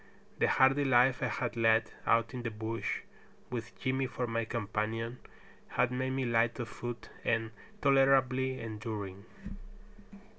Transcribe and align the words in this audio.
The 0.39 0.47
hardy 0.47 0.83
life 0.83 1.21
I 1.21 1.27
had 1.27 1.55
led 1.55 1.91
out 2.07 2.33
in 2.33 2.41
the 2.41 2.49
bush, 2.49 3.01
with 3.51 3.77
Jimmy 3.79 4.07
for 4.07 4.25
my 4.25 4.45
companion, 4.45 5.19
had 5.67 5.91
made 5.91 6.09
me 6.09 6.25
light 6.25 6.59
of 6.59 6.69
foot 6.69 7.09
and 7.23 7.51
tolerably 7.83 8.59
enduring. 8.59 9.25